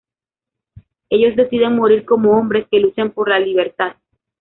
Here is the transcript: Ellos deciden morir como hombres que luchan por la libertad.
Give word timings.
Ellos 1.11 1.35
deciden 1.35 1.75
morir 1.75 2.05
como 2.05 2.31
hombres 2.31 2.65
que 2.71 2.79
luchan 2.79 3.11
por 3.11 3.29
la 3.29 3.37
libertad. 3.39 3.97